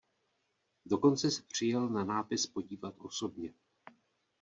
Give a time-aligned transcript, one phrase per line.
[0.85, 3.53] Dokonce se přijel na nápis podívat osobně.